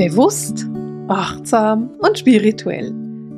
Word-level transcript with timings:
Bewusst, 0.00 0.66
achtsam 1.08 1.90
und 1.98 2.18
spirituell. 2.18 2.90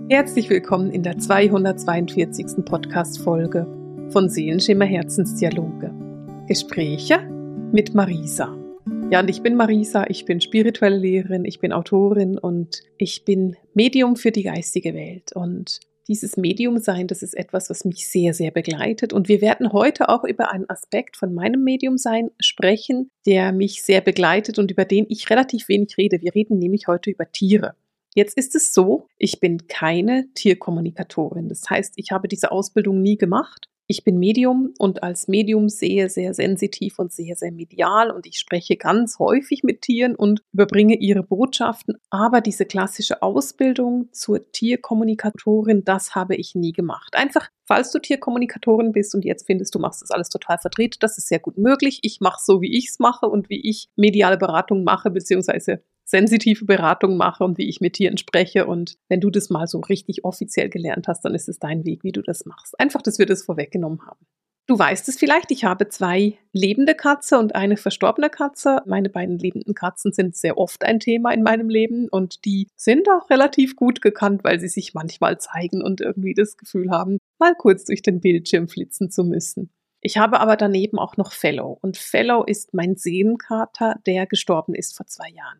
Herzlich 0.08 0.48
willkommen 0.48 0.92
in 0.92 1.02
der 1.02 1.18
242. 1.18 2.64
Podcast-Folge 2.64 3.66
von 4.10 4.28
Seelenschimmer 4.28 4.84
Herzensdialoge. 4.84 5.92
Gespräche 6.46 7.18
mit 7.72 7.96
Marisa. 7.96 8.56
Ja, 9.10 9.18
und 9.18 9.28
ich 9.28 9.42
bin 9.42 9.56
Marisa, 9.56 10.04
ich 10.06 10.24
bin 10.24 10.40
spirituelle 10.40 10.98
Lehrerin, 10.98 11.44
ich 11.44 11.58
bin 11.58 11.72
Autorin 11.72 12.38
und 12.38 12.84
ich 12.96 13.24
bin 13.24 13.56
Medium 13.74 14.14
für 14.14 14.30
die 14.30 14.44
geistige 14.44 14.94
Welt. 14.94 15.32
Und 15.34 15.80
dieses 16.08 16.36
Medium 16.36 16.78
sein, 16.78 17.06
das 17.06 17.22
ist 17.22 17.34
etwas, 17.34 17.70
was 17.70 17.84
mich 17.84 18.08
sehr, 18.08 18.34
sehr 18.34 18.50
begleitet. 18.50 19.12
Und 19.12 19.28
wir 19.28 19.40
werden 19.40 19.72
heute 19.72 20.08
auch 20.08 20.24
über 20.24 20.52
einen 20.52 20.68
Aspekt 20.68 21.16
von 21.16 21.34
meinem 21.34 21.64
Medium 21.64 21.98
sein 21.98 22.30
sprechen, 22.40 23.10
der 23.26 23.52
mich 23.52 23.82
sehr 23.82 24.00
begleitet 24.00 24.58
und 24.58 24.70
über 24.70 24.84
den 24.84 25.06
ich 25.08 25.30
relativ 25.30 25.68
wenig 25.68 25.96
rede. 25.98 26.20
Wir 26.20 26.34
reden 26.34 26.58
nämlich 26.58 26.86
heute 26.86 27.10
über 27.10 27.30
Tiere. 27.30 27.74
Jetzt 28.14 28.36
ist 28.36 28.54
es 28.54 28.74
so, 28.74 29.06
ich 29.16 29.40
bin 29.40 29.66
keine 29.68 30.26
Tierkommunikatorin. 30.34 31.48
Das 31.48 31.68
heißt, 31.70 31.94
ich 31.96 32.10
habe 32.10 32.28
diese 32.28 32.52
Ausbildung 32.52 33.00
nie 33.00 33.16
gemacht. 33.16 33.68
Ich 33.88 34.04
bin 34.04 34.18
Medium 34.18 34.72
und 34.78 35.02
als 35.02 35.28
Medium 35.28 35.68
sehr, 35.68 36.08
sehr 36.08 36.34
sensitiv 36.34 36.98
und 36.98 37.12
sehr, 37.12 37.36
sehr 37.36 37.52
medial 37.52 38.10
und 38.10 38.26
ich 38.26 38.38
spreche 38.38 38.76
ganz 38.76 39.18
häufig 39.18 39.64
mit 39.64 39.82
Tieren 39.82 40.14
und 40.14 40.42
überbringe 40.52 40.96
ihre 40.96 41.22
Botschaften. 41.22 41.96
Aber 42.08 42.40
diese 42.40 42.64
klassische 42.64 43.22
Ausbildung 43.22 44.08
zur 44.12 44.50
Tierkommunikatorin, 44.52 45.84
das 45.84 46.14
habe 46.14 46.36
ich 46.36 46.54
nie 46.54 46.72
gemacht. 46.72 47.14
Einfach, 47.16 47.48
falls 47.66 47.90
du 47.90 47.98
Tierkommunikatorin 47.98 48.92
bist 48.92 49.14
und 49.14 49.24
jetzt 49.24 49.46
findest, 49.46 49.74
du 49.74 49.78
machst 49.78 50.02
das 50.02 50.10
alles 50.10 50.28
total 50.28 50.58
verdreht, 50.58 50.96
das 51.00 51.18
ist 51.18 51.28
sehr 51.28 51.40
gut 51.40 51.58
möglich. 51.58 51.98
Ich 52.02 52.20
mache 52.20 52.40
so, 52.42 52.60
wie 52.60 52.76
ich 52.76 52.88
es 52.88 52.98
mache 52.98 53.26
und 53.26 53.50
wie 53.50 53.68
ich 53.68 53.88
mediale 53.96 54.38
Beratung 54.38 54.84
mache, 54.84 55.10
beziehungsweise 55.10 55.82
sensitive 56.04 56.64
Beratung 56.64 57.16
mache 57.16 57.44
und 57.44 57.58
wie 57.58 57.68
ich 57.68 57.80
mit 57.80 57.94
Tieren 57.94 58.18
spreche. 58.18 58.66
Und 58.66 58.96
wenn 59.08 59.20
du 59.20 59.30
das 59.30 59.50
mal 59.50 59.66
so 59.66 59.80
richtig 59.80 60.24
offiziell 60.24 60.68
gelernt 60.68 61.08
hast, 61.08 61.24
dann 61.24 61.34
ist 61.34 61.48
es 61.48 61.58
dein 61.58 61.84
Weg, 61.84 62.04
wie 62.04 62.12
du 62.12 62.22
das 62.22 62.44
machst. 62.44 62.78
Einfach, 62.78 63.02
dass 63.02 63.18
wir 63.18 63.26
das 63.26 63.44
vorweggenommen 63.44 64.02
haben. 64.06 64.26
Du 64.68 64.78
weißt 64.78 65.08
es 65.08 65.18
vielleicht, 65.18 65.50
ich 65.50 65.64
habe 65.64 65.88
zwei 65.88 66.38
lebende 66.52 66.94
Katze 66.94 67.38
und 67.38 67.56
eine 67.56 67.76
verstorbene 67.76 68.30
Katze. 68.30 68.80
Meine 68.86 69.10
beiden 69.10 69.36
lebenden 69.36 69.74
Katzen 69.74 70.12
sind 70.12 70.36
sehr 70.36 70.56
oft 70.56 70.84
ein 70.84 71.00
Thema 71.00 71.32
in 71.32 71.42
meinem 71.42 71.68
Leben 71.68 72.08
und 72.08 72.44
die 72.44 72.68
sind 72.76 73.08
auch 73.10 73.28
relativ 73.28 73.74
gut 73.74 74.00
gekannt, 74.00 74.44
weil 74.44 74.60
sie 74.60 74.68
sich 74.68 74.94
manchmal 74.94 75.38
zeigen 75.38 75.82
und 75.82 76.00
irgendwie 76.00 76.34
das 76.34 76.56
Gefühl 76.56 76.90
haben, 76.90 77.18
mal 77.40 77.56
kurz 77.56 77.84
durch 77.84 78.02
den 78.02 78.20
Bildschirm 78.20 78.68
flitzen 78.68 79.10
zu 79.10 79.24
müssen. 79.24 79.70
Ich 80.00 80.16
habe 80.16 80.38
aber 80.38 80.56
daneben 80.56 80.98
auch 80.98 81.16
noch 81.16 81.32
Fellow 81.32 81.76
und 81.82 81.96
Fellow 81.96 82.44
ist 82.44 82.72
mein 82.72 82.94
Seelenkater, 82.94 83.96
der 84.06 84.26
gestorben 84.26 84.74
ist 84.74 84.96
vor 84.96 85.06
zwei 85.06 85.28
Jahren. 85.28 85.58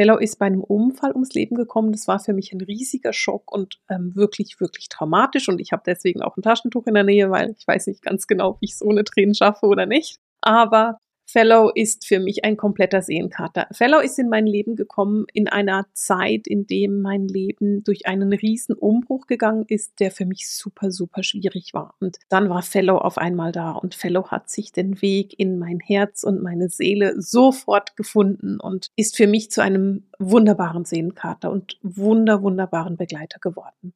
Fellow 0.00 0.16
ist 0.16 0.38
bei 0.38 0.46
einem 0.46 0.64
Unfall 0.64 1.12
ums 1.12 1.34
Leben 1.34 1.56
gekommen. 1.56 1.92
Das 1.92 2.08
war 2.08 2.18
für 2.20 2.32
mich 2.32 2.54
ein 2.54 2.62
riesiger 2.62 3.12
Schock 3.12 3.52
und 3.52 3.82
ähm, 3.90 4.16
wirklich, 4.16 4.58
wirklich 4.58 4.88
traumatisch. 4.88 5.46
Und 5.50 5.60
ich 5.60 5.72
habe 5.72 5.82
deswegen 5.84 6.22
auch 6.22 6.38
ein 6.38 6.42
Taschentuch 6.42 6.86
in 6.86 6.94
der 6.94 7.04
Nähe, 7.04 7.30
weil 7.30 7.54
ich 7.58 7.68
weiß 7.68 7.86
nicht 7.86 8.00
ganz 8.00 8.26
genau, 8.26 8.56
wie 8.60 8.64
ich 8.64 8.78
so 8.78 8.88
eine 8.88 9.04
Tränen 9.04 9.34
schaffe 9.34 9.66
oder 9.66 9.84
nicht. 9.84 10.16
Aber 10.40 10.96
Fellow 11.30 11.70
ist 11.72 12.06
für 12.08 12.18
mich 12.18 12.44
ein 12.44 12.56
kompletter 12.56 13.02
Seenkater. 13.02 13.68
Fellow 13.70 14.00
ist 14.00 14.18
in 14.18 14.28
mein 14.28 14.48
Leben 14.48 14.74
gekommen 14.74 15.26
in 15.32 15.46
einer 15.46 15.86
Zeit, 15.92 16.48
in 16.48 16.66
dem 16.66 17.02
mein 17.02 17.28
Leben 17.28 17.84
durch 17.84 18.06
einen 18.06 18.32
riesen 18.32 18.74
Umbruch 18.74 19.28
gegangen 19.28 19.64
ist, 19.68 20.00
der 20.00 20.10
für 20.10 20.26
mich 20.26 20.50
super, 20.50 20.90
super 20.90 21.22
schwierig 21.22 21.72
war. 21.72 21.94
Und 22.00 22.18
dann 22.30 22.48
war 22.48 22.62
Fellow 22.62 22.98
auf 22.98 23.16
einmal 23.16 23.52
da 23.52 23.70
und 23.70 23.94
Fellow 23.94 24.28
hat 24.32 24.50
sich 24.50 24.72
den 24.72 25.00
Weg 25.02 25.38
in 25.38 25.60
mein 25.60 25.78
Herz 25.78 26.24
und 26.24 26.42
meine 26.42 26.68
Seele 26.68 27.20
sofort 27.22 27.96
gefunden 27.96 28.58
und 28.58 28.88
ist 28.96 29.16
für 29.16 29.28
mich 29.28 29.52
zu 29.52 29.62
einem 29.62 30.08
wunderbaren 30.18 30.84
Seenkater 30.84 31.52
und 31.52 31.78
wunder, 31.82 32.42
wunderbaren 32.42 32.96
Begleiter 32.96 33.38
geworden. 33.38 33.94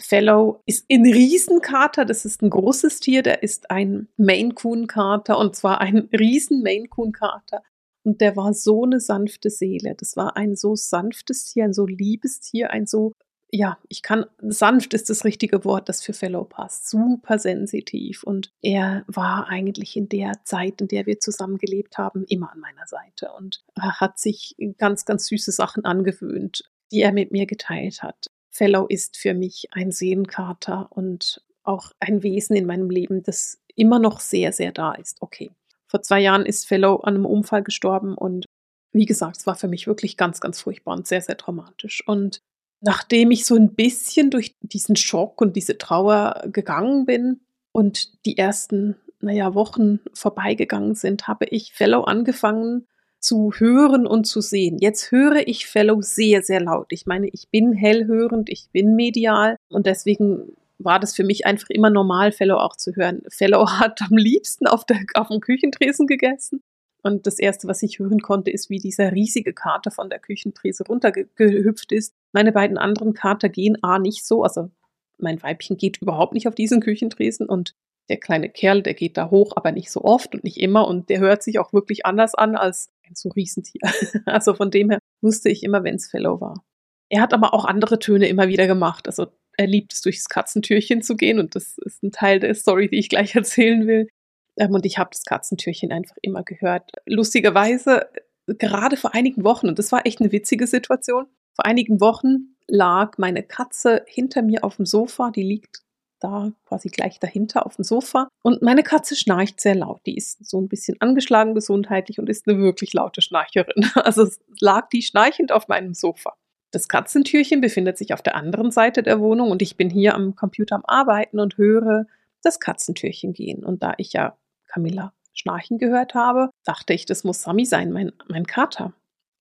Fellow 0.00 0.62
ist 0.66 0.84
in 0.88 1.04
Riesenkater, 1.04 2.04
das 2.04 2.24
ist 2.24 2.42
ein 2.42 2.50
großes 2.50 3.00
Tier, 3.00 3.22
der 3.22 3.42
ist 3.42 3.70
ein 3.70 4.08
Maine 4.16 4.54
Coon 4.54 4.86
Kater 4.86 5.38
und 5.38 5.54
zwar 5.56 5.80
ein 5.80 6.08
riesen 6.12 6.62
Maine 6.62 6.88
Coon 6.88 7.12
Kater. 7.12 7.62
Und 8.02 8.20
der 8.20 8.36
war 8.36 8.54
so 8.54 8.84
eine 8.84 8.98
sanfte 8.98 9.50
Seele. 9.50 9.94
Das 9.96 10.16
war 10.16 10.36
ein 10.36 10.56
so 10.56 10.74
sanftes 10.74 11.44
Tier, 11.44 11.64
ein 11.64 11.74
so 11.74 11.86
liebes 11.86 12.40
Tier, 12.40 12.70
ein 12.70 12.86
so, 12.86 13.12
ja, 13.52 13.78
ich 13.88 14.02
kann, 14.02 14.24
sanft 14.40 14.94
ist 14.94 15.10
das 15.10 15.24
richtige 15.24 15.64
Wort, 15.64 15.88
das 15.88 16.02
für 16.02 16.14
Fellow 16.14 16.44
passt. 16.44 16.88
Super 16.88 17.38
sensitiv. 17.38 18.22
Und 18.22 18.52
er 18.62 19.04
war 19.06 19.48
eigentlich 19.48 19.96
in 19.96 20.08
der 20.08 20.32
Zeit, 20.44 20.80
in 20.80 20.88
der 20.88 21.04
wir 21.06 21.20
zusammen 21.20 21.58
gelebt 21.58 21.98
haben, 21.98 22.24
immer 22.24 22.50
an 22.52 22.60
meiner 22.60 22.86
Seite 22.86 23.32
und 23.36 23.62
hat 23.78 24.18
sich 24.18 24.56
ganz, 24.78 25.04
ganz 25.04 25.26
süße 25.26 25.52
Sachen 25.52 25.84
angewöhnt, 25.84 26.70
die 26.90 27.02
er 27.02 27.12
mit 27.12 27.32
mir 27.32 27.46
geteilt 27.46 28.02
hat. 28.02 28.28
Fellow 28.50 28.86
ist 28.86 29.16
für 29.16 29.34
mich 29.34 29.68
ein 29.70 29.92
Seelenkater 29.92 30.88
und 30.90 31.42
auch 31.62 31.92
ein 32.00 32.22
Wesen 32.22 32.56
in 32.56 32.66
meinem 32.66 32.90
Leben, 32.90 33.22
das 33.22 33.60
immer 33.76 33.98
noch 33.98 34.20
sehr, 34.20 34.52
sehr 34.52 34.72
da 34.72 34.92
ist. 34.92 35.18
Okay. 35.20 35.50
Vor 35.86 36.02
zwei 36.02 36.20
Jahren 36.20 36.46
ist 36.46 36.66
Fellow 36.66 36.96
an 36.96 37.14
einem 37.14 37.26
Unfall 37.26 37.62
gestorben 37.62 38.14
und 38.14 38.46
wie 38.92 39.06
gesagt, 39.06 39.38
es 39.38 39.46
war 39.46 39.54
für 39.54 39.68
mich 39.68 39.86
wirklich 39.86 40.16
ganz, 40.16 40.40
ganz 40.40 40.60
furchtbar 40.60 40.96
und 40.96 41.06
sehr, 41.06 41.20
sehr 41.20 41.36
traumatisch. 41.36 42.06
Und 42.06 42.40
nachdem 42.80 43.30
ich 43.30 43.44
so 43.44 43.54
ein 43.54 43.74
bisschen 43.74 44.30
durch 44.30 44.56
diesen 44.62 44.96
Schock 44.96 45.40
und 45.40 45.54
diese 45.56 45.78
Trauer 45.78 46.42
gegangen 46.50 47.06
bin 47.06 47.40
und 47.72 48.24
die 48.26 48.36
ersten, 48.36 48.96
naja, 49.20 49.54
Wochen 49.54 50.00
vorbeigegangen 50.12 50.94
sind, 50.94 51.28
habe 51.28 51.44
ich 51.46 51.72
Fellow 51.72 52.02
angefangen, 52.02 52.86
zu 53.20 53.52
hören 53.56 54.06
und 54.06 54.24
zu 54.24 54.40
sehen. 54.40 54.78
Jetzt 54.80 55.12
höre 55.12 55.46
ich 55.46 55.66
Fellow 55.66 56.00
sehr, 56.00 56.42
sehr 56.42 56.60
laut. 56.60 56.86
Ich 56.90 57.06
meine, 57.06 57.28
ich 57.28 57.48
bin 57.50 57.72
hellhörend, 57.72 58.48
ich 58.48 58.68
bin 58.72 58.96
medial 58.96 59.56
und 59.68 59.86
deswegen 59.86 60.56
war 60.78 60.98
das 60.98 61.14
für 61.14 61.24
mich 61.24 61.46
einfach 61.46 61.68
immer 61.68 61.90
normal, 61.90 62.32
Fellow 62.32 62.56
auch 62.56 62.76
zu 62.76 62.96
hören. 62.96 63.22
Fellow 63.28 63.68
hat 63.78 64.00
am 64.02 64.16
liebsten 64.16 64.66
auf, 64.66 64.84
der, 64.84 65.00
auf 65.14 65.28
dem 65.28 65.40
Küchentresen 65.40 66.06
gegessen. 66.06 66.62
Und 67.02 67.26
das 67.26 67.38
erste, 67.38 67.66
was 67.66 67.82
ich 67.82 67.98
hören 67.98 68.20
konnte, 68.20 68.50
ist, 68.50 68.68
wie 68.68 68.78
dieser 68.78 69.12
riesige 69.12 69.54
Kater 69.54 69.90
von 69.90 70.10
der 70.10 70.18
Küchentrese 70.18 70.84
runtergehüpft 70.86 71.92
ist. 71.92 72.14
Meine 72.32 72.52
beiden 72.52 72.76
anderen 72.76 73.14
Kater 73.14 73.48
gehen 73.48 73.82
A 73.82 73.98
nicht 73.98 74.26
so, 74.26 74.42
also 74.42 74.70
mein 75.18 75.42
Weibchen 75.42 75.76
geht 75.76 75.98
überhaupt 76.02 76.34
nicht 76.34 76.48
auf 76.48 76.54
diesen 76.54 76.80
Küchentresen 76.80 77.46
und 77.46 77.74
der 78.10 78.18
kleine 78.18 78.50
Kerl, 78.50 78.82
der 78.82 78.94
geht 78.94 79.16
da 79.16 79.30
hoch, 79.30 79.52
aber 79.54 79.70
nicht 79.70 79.90
so 79.90 80.02
oft 80.02 80.34
und 80.34 80.42
nicht 80.42 80.58
immer 80.58 80.86
und 80.86 81.08
der 81.08 81.20
hört 81.20 81.44
sich 81.44 81.60
auch 81.60 81.72
wirklich 81.72 82.04
anders 82.04 82.34
an 82.34 82.56
als 82.56 82.90
ein 83.06 83.14
so 83.14 83.30
Riesentier. 83.30 83.80
Also 84.26 84.54
von 84.54 84.70
dem 84.70 84.90
her 84.90 84.98
wusste 85.22 85.48
ich 85.48 85.62
immer, 85.62 85.84
wenn 85.84 85.94
es 85.94 86.10
Fellow 86.10 86.40
war. 86.40 86.64
Er 87.08 87.22
hat 87.22 87.32
aber 87.32 87.54
auch 87.54 87.64
andere 87.64 88.00
Töne 88.00 88.28
immer 88.28 88.48
wieder 88.48 88.66
gemacht. 88.66 89.06
Also 89.06 89.28
er 89.56 89.66
liebt 89.68 89.92
es, 89.92 90.00
durchs 90.00 90.28
Katzentürchen 90.28 91.02
zu 91.02 91.16
gehen 91.16 91.38
und 91.38 91.54
das 91.54 91.78
ist 91.78 92.02
ein 92.02 92.10
Teil 92.10 92.40
der 92.40 92.54
Story, 92.54 92.88
die 92.88 92.98
ich 92.98 93.08
gleich 93.08 93.34
erzählen 93.36 93.86
will. 93.86 94.08
Ähm, 94.56 94.74
und 94.74 94.84
ich 94.84 94.98
habe 94.98 95.10
das 95.12 95.24
Katzentürchen 95.24 95.92
einfach 95.92 96.16
immer 96.20 96.42
gehört. 96.42 96.90
Lustigerweise, 97.06 98.08
gerade 98.46 98.96
vor 98.96 99.14
einigen 99.14 99.44
Wochen, 99.44 99.68
und 99.68 99.78
das 99.78 99.92
war 99.92 100.04
echt 100.04 100.20
eine 100.20 100.32
witzige 100.32 100.66
Situation, 100.66 101.26
vor 101.54 101.64
einigen 101.64 102.00
Wochen 102.00 102.56
lag 102.66 103.18
meine 103.18 103.44
Katze 103.44 104.02
hinter 104.06 104.42
mir 104.42 104.64
auf 104.64 104.76
dem 104.76 104.86
Sofa, 104.86 105.30
die 105.30 105.42
liegt 105.42 105.82
da 106.20 106.52
quasi 106.66 106.88
gleich 106.88 107.18
dahinter 107.18 107.66
auf 107.66 107.76
dem 107.76 107.84
Sofa. 107.84 108.28
Und 108.42 108.62
meine 108.62 108.82
Katze 108.82 109.16
schnarcht 109.16 109.60
sehr 109.60 109.74
laut. 109.74 110.00
Die 110.06 110.16
ist 110.16 110.44
so 110.48 110.60
ein 110.60 110.68
bisschen 110.68 111.00
angeschlagen 111.00 111.54
gesundheitlich 111.54 112.18
und 112.18 112.28
ist 112.28 112.46
eine 112.46 112.58
wirklich 112.58 112.92
laute 112.92 113.22
Schnarcherin. 113.22 113.90
Also 114.10 114.26
lag 114.60 114.88
die 114.88 115.02
schnarchend 115.02 115.52
auf 115.52 115.68
meinem 115.68 115.94
Sofa. 115.94 116.34
Das 116.70 116.88
Katzentürchen 116.88 117.60
befindet 117.60 117.98
sich 117.98 118.12
auf 118.14 118.22
der 118.22 118.34
anderen 118.34 118.70
Seite 118.70 119.02
der 119.02 119.20
Wohnung 119.20 119.50
und 119.50 119.62
ich 119.62 119.76
bin 119.76 119.90
hier 119.90 120.14
am 120.14 120.36
Computer 120.36 120.76
am 120.76 120.84
Arbeiten 120.84 121.40
und 121.40 121.58
höre 121.58 122.06
das 122.42 122.60
Katzentürchen 122.60 123.32
gehen. 123.32 123.64
Und 123.64 123.82
da 123.82 123.94
ich 123.98 124.12
ja 124.12 124.36
Camilla 124.68 125.12
schnarchen 125.32 125.78
gehört 125.78 126.14
habe, 126.14 126.50
dachte 126.64 126.92
ich, 126.92 127.06
das 127.06 127.24
muss 127.24 127.42
Sami 127.42 127.64
sein, 127.66 127.92
mein, 127.92 128.12
mein 128.28 128.46
Kater. 128.46 128.92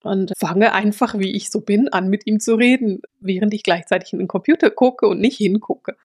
Und 0.04 0.34
fange 0.38 0.72
einfach, 0.74 1.18
wie 1.20 1.36
ich 1.36 1.50
so 1.50 1.62
bin, 1.62 1.90
an 1.90 2.10
mit 2.10 2.26
ihm 2.26 2.40
zu 2.40 2.56
reden, 2.56 3.02
während 3.20 3.54
ich 3.54 3.64
gleichzeitig 3.64 4.14
in 4.14 4.20
den 4.20 4.28
Computer 4.28 4.70
gucke 4.70 5.08
und 5.08 5.20
nicht 5.20 5.38
hingucke 5.38 5.98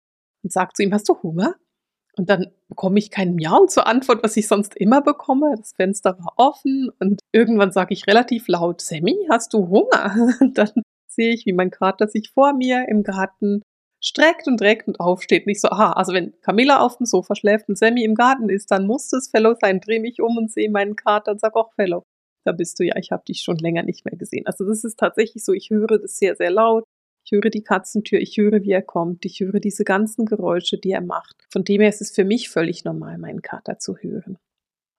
und 0.45 0.53
sage 0.53 0.73
zu 0.75 0.83
ihm, 0.83 0.93
hast 0.95 1.09
du 1.09 1.21
Hunger? 1.23 1.57
Und 2.17 2.31
dann 2.31 2.47
bekomme 2.69 2.99
ich 2.99 3.11
kein 3.11 3.35
Miau 3.35 3.67
zur 3.67 3.89
Antwort, 3.89 4.23
was 4.23 4.37
ich 4.37 4.47
sonst 4.47 4.77
immer 4.77 5.03
bekomme. 5.03 5.55
Das 5.59 5.73
Fenster 5.73 6.17
war 6.19 6.35
offen 6.37 6.91
und 7.01 7.21
irgendwann 7.33 7.73
sage 7.73 7.93
ich 7.93 8.07
relativ 8.07 8.47
laut, 8.47 8.81
Sammy, 8.81 9.27
hast 9.29 9.53
du 9.53 9.69
Hunger? 9.69 10.15
Und 10.41 10.57
dann 10.57 10.71
sehe 11.09 11.33
ich, 11.33 11.47
wie 11.47 11.53
mein 11.53 11.71
Kater 11.71 12.07
sich 12.07 12.31
vor 12.33 12.53
mir 12.53 12.87
im 12.89 13.03
Garten 13.03 13.63
streckt 14.05 14.47
und 14.47 14.61
reckt 14.61 14.87
und 14.87 15.01
aufsteht. 15.01 15.47
Nicht 15.47 15.61
so, 15.61 15.69
aha, 15.69 15.93
also 15.93 16.13
wenn 16.13 16.39
Camilla 16.43 16.81
auf 16.81 16.99
dem 16.99 17.07
Sofa 17.07 17.35
schläft 17.35 17.69
und 17.69 17.79
Sammy 17.79 18.05
im 18.05 18.15
Garten 18.15 18.51
ist, 18.51 18.71
dann 18.71 18.87
muss 18.87 19.09
das 19.09 19.29
Fellow 19.29 19.55
sein. 19.61 19.81
Dreh 19.81 19.99
mich 19.99 20.21
um 20.21 20.37
und 20.37 20.53
sehe 20.53 20.71
meinen 20.71 20.95
Kater 20.95 21.33
und 21.33 21.41
sag 21.41 21.57
auch 21.57 21.73
Fellow. 21.75 22.03
Da 22.45 22.53
bist 22.53 22.79
du 22.79 22.85
ja, 22.85 22.97
ich 22.97 23.11
habe 23.13 23.25
dich 23.25 23.41
schon 23.41 23.57
länger 23.57 23.83
nicht 23.83 24.05
mehr 24.05 24.17
gesehen. 24.17 24.47
Also 24.47 24.67
das 24.67 24.85
ist 24.85 24.99
tatsächlich 24.99 25.45
so, 25.45 25.53
ich 25.53 25.71
höre 25.71 25.99
das 25.99 26.19
sehr, 26.19 26.37
sehr 26.37 26.51
laut. 26.51 26.85
Ich 27.25 27.33
höre 27.33 27.51
die 27.51 27.63
Katzentür, 27.63 28.21
ich 28.21 28.37
höre, 28.37 28.63
wie 28.63 28.73
er 28.73 28.83
kommt, 28.83 29.25
ich 29.25 29.41
höre 29.41 29.61
diese 29.61 29.85
ganzen 29.85 30.27
Geräusche, 30.27 30.79
die 30.79 30.91
er 30.91 31.01
macht. 31.01 31.37
Von 31.51 31.65
dem 31.65 31.81
her 31.81 31.89
ist 31.89 32.03
es 32.03 32.11
für 32.11 32.25
mich 32.25 32.51
völlig 32.51 32.85
normal, 32.85 33.19
meinen 33.19 33.43
Kater 33.43 33.79
zu 33.79 33.97
hören. 33.97 34.37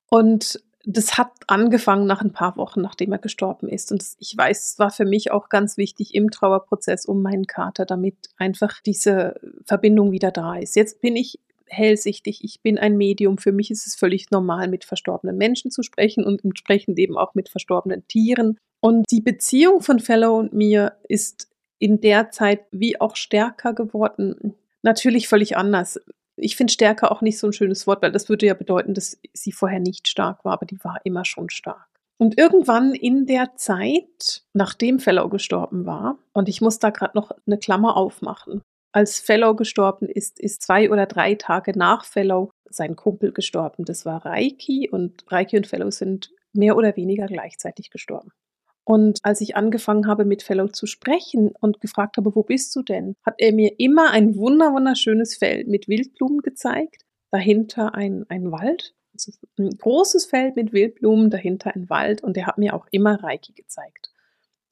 Und 0.10 0.60
das 0.88 1.18
hat 1.18 1.32
angefangen 1.48 2.06
nach 2.06 2.22
ein 2.22 2.32
paar 2.32 2.58
Wochen, 2.58 2.82
nachdem 2.82 3.12
er 3.12 3.18
gestorben 3.18 3.68
ist. 3.68 3.92
Und 3.92 4.04
ich 4.20 4.38
weiß, 4.38 4.72
es 4.72 4.80
war 4.80 4.92
für 4.92 5.06
mich 5.06 5.32
auch 5.32 5.50
ganz 5.50 5.78
wichtig 5.78 6.14
im 6.14 6.30
Trauerprozess 6.30 7.06
um 7.06 7.22
meinen 7.22 7.48
Kater, 7.48 7.86
damit 7.86 8.16
einfach 8.38 8.82
diese 8.82 9.40
Verbindung 9.64 10.12
wieder 10.12 10.32
da 10.32 10.56
ist. 10.56 10.76
Jetzt 10.76 11.02
bin 11.02 11.16
ich 11.16 11.40
hellsichtig, 11.68 12.44
ich 12.44 12.62
bin 12.62 12.78
ein 12.78 12.98
Medium. 12.98 13.38
Für 13.40 13.52
mich 13.52 13.72
ist 13.72 13.88
es 13.88 13.96
völlig 13.96 14.30
normal, 14.30 14.68
mit 14.68 14.86
verstorbenen 14.86 15.38
Menschen 15.38 15.72
zu 15.72 15.82
sprechen 15.82 16.24
und 16.24 16.44
entsprechend 16.44 17.00
eben 17.00 17.18
auch 17.18 17.34
mit 17.34 17.50
verstorbenen 17.50 18.08
Tieren. 18.08 18.58
Und 18.80 19.06
die 19.10 19.22
Beziehung 19.22 19.82
von 19.82 20.00
Fellow 20.00 20.38
und 20.38 20.54
mir 20.54 20.94
ist 21.08 21.50
in 21.80 22.02
der 22.02 22.32
Zeit 22.32 22.66
wie 22.72 23.00
auch 23.00 23.16
stärker 23.16 23.74
geworden. 23.74 24.56
Natürlich 24.82 25.28
völlig 25.28 25.58
anders. 25.58 26.00
Ich 26.38 26.56
finde 26.56 26.74
stärker 26.74 27.12
auch 27.12 27.22
nicht 27.22 27.40
so 27.40 27.48
ein 27.48 27.54
schönes 27.54 27.88
Wort, 27.88 28.02
weil 28.02 28.12
das 28.12 28.30
würde 28.30 28.46
ja 28.46 28.54
bedeuten, 28.54 28.94
dass 28.94 29.20
sie 29.34 29.52
vorher 29.52 29.80
nicht 29.80 30.08
stark 30.08 30.44
war, 30.44 30.54
aber 30.54 30.66
die 30.66 30.84
war 30.84 31.00
immer 31.04 31.26
schon 31.26 31.50
stark. 31.50 31.88
Und 32.18 32.38
irgendwann 32.38 32.94
in 32.94 33.26
der 33.26 33.56
Zeit, 33.56 34.44
nachdem 34.54 35.00
Fellow 35.00 35.28
gestorben 35.28 35.86
war, 35.86 36.18
und 36.34 36.48
ich 36.48 36.62
muss 36.62 36.80
da 36.80 36.90
gerade 36.90 37.16
noch 37.16 37.32
eine 37.46 37.58
Klammer 37.58 37.98
aufmachen, 37.98 38.62
als 38.94 39.20
Fellow 39.20 39.56
gestorben 39.56 40.08
ist, 40.08 40.40
ist 40.40 40.62
zwei 40.62 40.90
oder 40.90 41.06
drei 41.06 41.36
Tage 41.36 41.78
nach 41.78 42.06
Fellow 42.06 42.52
sein 42.70 42.96
Kumpel 42.96 43.34
gestorben. 43.34 43.84
Das 43.84 44.06
war 44.06 44.26
Reiki 44.26 44.90
und 44.90 45.26
Reiki 45.30 45.58
und 45.58 45.68
Fellow 45.68 45.92
sind 45.92 46.32
mehr 46.54 46.78
oder 46.78 46.96
weniger 46.96 47.26
gleichzeitig 47.28 47.90
gestorben. 47.90 48.32
Und 48.86 49.20
als 49.24 49.42
ich 49.42 49.56
angefangen 49.56 50.06
habe, 50.06 50.26
mit 50.26 50.44
Fellow 50.44 50.68
zu 50.68 50.86
sprechen 50.86 51.52
und 51.60 51.82
gefragt 51.82 52.18
habe, 52.18 52.36
wo 52.36 52.44
bist 52.44 52.76
du 52.76 52.84
denn, 52.84 53.16
hat 53.26 53.34
er 53.40 53.52
mir 53.52 53.80
immer 53.80 54.12
ein 54.12 54.36
wunder 54.36 54.74
wunderschönes 54.74 55.36
Feld 55.36 55.68
mit 55.68 55.88
Wildblumen 55.88 56.42
gezeigt, 56.44 57.04
dahinter 57.32 57.96
ein, 57.96 58.26
ein 58.30 58.52
Wald, 58.52 58.94
also 59.12 59.32
ein 59.58 59.72
großes 59.72 60.26
Feld 60.26 60.56
mit 60.56 60.72
Wildblumen, 60.72 61.32
dahinter 61.32 61.76
ein 61.76 61.90
Wald 61.90 62.24
und 62.24 62.38
er 62.38 62.46
hat 62.46 62.60
mir 62.60 62.76
auch 62.76 62.86
immer 62.92 63.24
Reiki 63.24 63.54
gezeigt. 63.54 64.12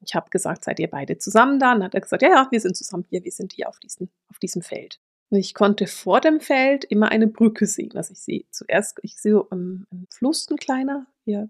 Ich 0.05 0.13
habe 0.13 0.29
gesagt, 0.29 0.63
seid 0.63 0.79
ihr 0.79 0.89
beide 0.89 1.17
zusammen 1.17 1.57
da? 1.57 1.73
Und 1.73 1.83
hat 1.83 1.95
er 1.95 2.01
gesagt, 2.01 2.21
ja, 2.21 2.29
ja, 2.29 2.47
wir 2.51 2.59
sind 2.59 2.77
zusammen 2.77 3.05
hier, 3.09 3.23
wir 3.23 3.31
sind 3.31 3.53
hier 3.53 3.67
auf, 3.67 3.79
diesen, 3.79 4.11
auf 4.29 4.37
diesem 4.37 4.61
Feld. 4.61 4.99
Und 5.29 5.39
ich 5.39 5.55
konnte 5.55 5.87
vor 5.87 6.21
dem 6.21 6.39
Feld 6.39 6.83
immer 6.83 7.09
eine 7.09 7.25
Brücke 7.25 7.65
sehen. 7.65 7.95
Also 7.95 8.11
ich 8.11 8.19
sehe 8.19 8.45
zuerst, 8.51 8.99
ich 9.01 9.17
sehe 9.17 9.31
so 9.31 9.49
ein, 9.49 9.87
ein 9.91 10.05
Fluss, 10.11 10.47
ein 10.51 10.57
kleiner, 10.57 11.07
hier 11.23 11.49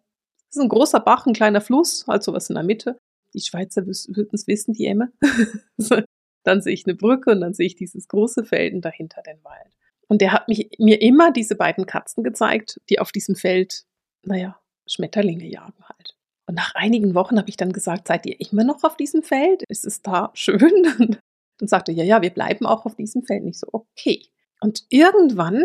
das 0.54 0.58
ist 0.58 0.66
ein 0.66 0.70
großer 0.70 1.00
Bach, 1.00 1.26
ein 1.26 1.34
kleiner 1.34 1.62
Fluss, 1.62 2.06
halt 2.08 2.22
sowas 2.22 2.48
in 2.48 2.54
der 2.54 2.64
Mitte. 2.64 3.00
Die 3.34 3.42
Schweizer 3.42 3.88
würden 3.88 4.30
es 4.34 4.46
wissen, 4.46 4.74
die 4.76 4.86
Emme. 4.86 5.12
dann 6.44 6.62
sehe 6.62 6.76
ich 6.76 6.86
eine 6.86 6.94
Brücke 6.94 7.32
und 7.32 7.42
dann 7.42 7.56
sehe 7.56 7.66
ich 7.66 7.76
dieses 7.76 8.08
große 8.08 8.46
Feld 8.46 8.76
und 8.76 8.86
dahinter 8.86 9.24
den 9.24 9.44
Wald. 9.44 9.76
Und 10.08 10.22
der 10.22 10.32
hat 10.32 10.48
mich, 10.48 10.70
mir 10.78 11.02
immer 11.02 11.32
diese 11.32 11.56
beiden 11.56 11.88
Katzen 11.88 12.24
gezeigt, 12.24 12.80
die 12.92 13.00
auf 13.00 13.12
diesem 13.12 13.36
Feld, 13.36 13.86
naja, 14.22 14.60
Schmetterlinge 14.86 15.48
jagen 15.48 15.84
halt. 15.86 16.16
Und 16.46 16.54
nach 16.54 16.76
einigen 16.76 17.16
Wochen 17.16 17.40
habe 17.40 17.50
ich 17.50 17.58
dann 17.58 17.74
gesagt, 17.74 18.08
seid 18.08 18.28
ihr 18.28 18.40
immer 18.40 18.64
noch 18.64 18.84
auf 18.84 18.96
diesem 18.96 19.24
Feld? 19.24 19.64
Ist 19.70 19.86
es 19.86 20.04
da 20.04 20.30
schön? 20.36 20.60
Dann 21.58 21.68
sagte 21.68 21.94
er, 21.94 21.98
ja, 21.98 22.04
ja, 22.04 22.22
wir 22.22 22.32
bleiben 22.32 22.68
auch 22.68 22.86
auf 22.86 22.96
diesem 22.96 23.24
Feld. 23.24 23.44
Nicht 23.44 23.60
so, 23.60 23.68
okay. 23.72 24.22
Und 24.60 24.86
irgendwann, 24.90 25.64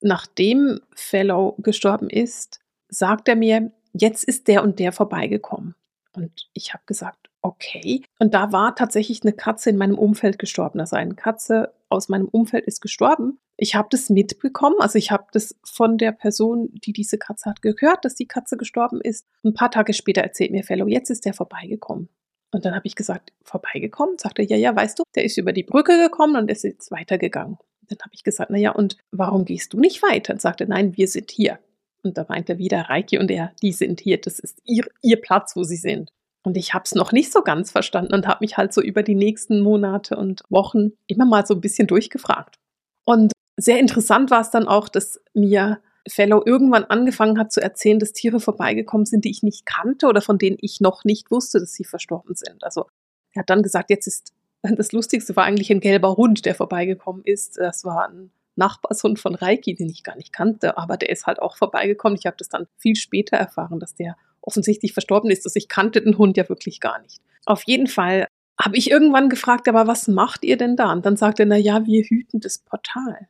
nachdem 0.00 0.80
Fellow 0.94 1.54
gestorben 1.58 2.08
ist, 2.08 2.60
sagt 2.88 3.28
er 3.28 3.36
mir, 3.36 3.72
jetzt 4.00 4.24
ist 4.24 4.48
der 4.48 4.62
und 4.62 4.78
der 4.78 4.92
vorbeigekommen. 4.92 5.74
Und 6.12 6.48
ich 6.54 6.72
habe 6.72 6.82
gesagt, 6.86 7.28
okay. 7.42 8.02
Und 8.18 8.34
da 8.34 8.52
war 8.52 8.74
tatsächlich 8.74 9.22
eine 9.22 9.32
Katze 9.32 9.70
in 9.70 9.76
meinem 9.76 9.98
Umfeld 9.98 10.38
gestorben. 10.38 10.80
Also 10.80 10.96
eine 10.96 11.14
Katze 11.14 11.74
aus 11.88 12.08
meinem 12.08 12.26
Umfeld 12.26 12.64
ist 12.64 12.80
gestorben. 12.80 13.38
Ich 13.56 13.74
habe 13.74 13.88
das 13.90 14.10
mitbekommen. 14.10 14.76
Also 14.80 14.98
ich 14.98 15.10
habe 15.10 15.26
das 15.32 15.54
von 15.62 15.98
der 15.98 16.12
Person, 16.12 16.70
die 16.72 16.92
diese 16.92 17.18
Katze 17.18 17.50
hat, 17.50 17.62
gehört, 17.62 18.04
dass 18.04 18.14
die 18.14 18.26
Katze 18.26 18.56
gestorben 18.56 19.00
ist. 19.00 19.26
Ein 19.44 19.54
paar 19.54 19.70
Tage 19.70 19.92
später 19.92 20.22
erzählt 20.22 20.50
mir 20.50 20.64
Fellow, 20.64 20.86
jetzt 20.86 21.10
ist 21.10 21.24
der 21.24 21.34
vorbeigekommen. 21.34 22.08
Und 22.52 22.64
dann 22.64 22.74
habe 22.74 22.86
ich 22.86 22.94
gesagt, 22.94 23.32
vorbeigekommen? 23.42 24.18
Sagte 24.18 24.42
er, 24.42 24.48
ja, 24.48 24.56
ja, 24.56 24.76
weißt 24.76 24.98
du, 24.98 25.02
der 25.14 25.24
ist 25.24 25.36
über 25.36 25.52
die 25.52 25.62
Brücke 25.62 25.98
gekommen 25.98 26.36
und 26.36 26.50
ist 26.50 26.64
jetzt 26.64 26.90
weitergegangen. 26.90 27.58
Dann 27.88 27.98
habe 28.00 28.14
ich 28.14 28.24
gesagt, 28.24 28.50
naja, 28.50 28.72
und 28.72 28.96
warum 29.10 29.44
gehst 29.44 29.72
du 29.72 29.78
nicht 29.78 30.02
weiter? 30.02 30.32
Und 30.32 30.40
sagte, 30.40 30.66
nein, 30.66 30.96
wir 30.96 31.08
sind 31.08 31.30
hier. 31.30 31.58
Und 32.06 32.18
da 32.18 32.26
meint 32.28 32.48
er 32.48 32.58
wieder, 32.58 32.82
Reiki 32.82 33.18
und 33.18 33.30
er, 33.30 33.52
die 33.62 33.72
sind 33.72 34.00
hier, 34.00 34.20
das 34.20 34.38
ist 34.38 34.60
ihr, 34.64 34.84
ihr 35.02 35.20
Platz, 35.20 35.56
wo 35.56 35.64
sie 35.64 35.76
sind. 35.76 36.10
Und 36.42 36.56
ich 36.56 36.74
habe 36.74 36.84
es 36.84 36.94
noch 36.94 37.12
nicht 37.12 37.32
so 37.32 37.42
ganz 37.42 37.72
verstanden 37.72 38.14
und 38.14 38.26
habe 38.26 38.38
mich 38.40 38.56
halt 38.56 38.72
so 38.72 38.80
über 38.80 39.02
die 39.02 39.16
nächsten 39.16 39.60
Monate 39.60 40.16
und 40.16 40.42
Wochen 40.48 40.92
immer 41.08 41.26
mal 41.26 41.44
so 41.44 41.54
ein 41.54 41.60
bisschen 41.60 41.88
durchgefragt. 41.88 42.56
Und 43.04 43.32
sehr 43.56 43.80
interessant 43.80 44.30
war 44.30 44.40
es 44.40 44.50
dann 44.50 44.68
auch, 44.68 44.88
dass 44.88 45.20
mir 45.34 45.80
Fellow 46.08 46.42
irgendwann 46.44 46.84
angefangen 46.84 47.38
hat 47.38 47.52
zu 47.52 47.60
erzählen, 47.60 47.98
dass 47.98 48.12
Tiere 48.12 48.38
vorbeigekommen 48.38 49.06
sind, 49.06 49.24
die 49.24 49.30
ich 49.30 49.42
nicht 49.42 49.66
kannte 49.66 50.06
oder 50.06 50.20
von 50.20 50.38
denen 50.38 50.56
ich 50.60 50.80
noch 50.80 51.04
nicht 51.04 51.30
wusste, 51.30 51.58
dass 51.58 51.72
sie 51.72 51.84
verstorben 51.84 52.36
sind. 52.36 52.62
Also 52.62 52.86
er 53.32 53.40
hat 53.40 53.50
dann 53.50 53.62
gesagt, 53.62 53.90
jetzt 53.90 54.06
ist 54.06 54.32
das 54.62 54.92
Lustigste 54.92 55.36
war 55.36 55.44
eigentlich 55.44 55.70
ein 55.70 55.80
gelber 55.80 56.16
Hund, 56.16 56.44
der 56.44 56.54
vorbeigekommen 56.54 57.22
ist. 57.24 57.58
Das 57.58 57.84
war 57.84 58.08
ein 58.08 58.30
Nachbarshund 58.56 59.18
von 59.18 59.34
Reiki, 59.34 59.74
den 59.74 59.88
ich 59.88 60.02
gar 60.02 60.16
nicht 60.16 60.32
kannte, 60.32 60.76
aber 60.76 60.96
der 60.96 61.10
ist 61.10 61.26
halt 61.26 61.40
auch 61.40 61.56
vorbeigekommen. 61.56 62.18
Ich 62.18 62.26
habe 62.26 62.36
das 62.38 62.48
dann 62.48 62.66
viel 62.76 62.96
später 62.96 63.36
erfahren, 63.36 63.80
dass 63.80 63.94
der 63.94 64.16
offensichtlich 64.40 64.92
verstorben 64.92 65.30
ist. 65.30 65.44
Also 65.46 65.56
ich 65.56 65.68
kannte 65.68 66.00
den 66.00 66.18
Hund 66.18 66.36
ja 66.36 66.48
wirklich 66.48 66.80
gar 66.80 67.00
nicht. 67.02 67.20
Auf 67.44 67.62
jeden 67.64 67.86
Fall 67.86 68.26
habe 68.60 68.76
ich 68.76 68.90
irgendwann 68.90 69.28
gefragt, 69.28 69.68
aber 69.68 69.86
was 69.86 70.08
macht 70.08 70.44
ihr 70.44 70.56
denn 70.56 70.76
da? 70.76 70.92
Und 70.92 71.04
dann 71.04 71.16
sagte 71.16 71.42
er, 71.42 71.46
na 71.46 71.56
ja, 71.56 71.86
wir 71.86 72.02
hüten 72.04 72.40
das 72.40 72.58
Portal. 72.58 73.28